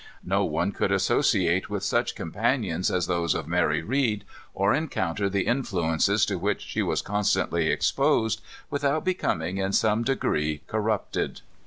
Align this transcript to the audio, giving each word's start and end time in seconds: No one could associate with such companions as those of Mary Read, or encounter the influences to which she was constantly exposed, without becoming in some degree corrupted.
No 0.25 0.43
one 0.45 0.71
could 0.71 0.91
associate 0.91 1.69
with 1.69 1.83
such 1.83 2.15
companions 2.15 2.89
as 2.89 3.05
those 3.05 3.35
of 3.35 3.47
Mary 3.47 3.83
Read, 3.83 4.25
or 4.55 4.73
encounter 4.73 5.29
the 5.29 5.43
influences 5.45 6.25
to 6.25 6.39
which 6.39 6.63
she 6.63 6.81
was 6.81 7.03
constantly 7.03 7.67
exposed, 7.67 8.41
without 8.71 9.05
becoming 9.05 9.59
in 9.59 9.73
some 9.73 10.01
degree 10.01 10.63
corrupted. 10.65 11.41